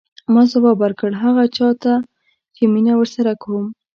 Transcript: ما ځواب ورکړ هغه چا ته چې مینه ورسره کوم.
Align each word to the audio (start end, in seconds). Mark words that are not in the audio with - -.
ما 0.33 0.43
ځواب 0.51 0.77
ورکړ 0.81 1.11
هغه 1.23 1.43
چا 1.57 1.69
ته 1.81 1.93
چې 2.55 2.63
مینه 2.73 2.93
ورسره 2.97 3.31
کوم. 3.43 3.65